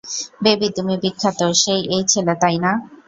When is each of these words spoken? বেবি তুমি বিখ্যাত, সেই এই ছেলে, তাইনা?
বেবি 0.43 0.67
তুমি 0.77 0.93
বিখ্যাত, 1.03 1.39
সেই 1.61 1.81
এই 1.95 2.03
ছেলে, 2.11 2.33
তাইনা? 2.41 2.71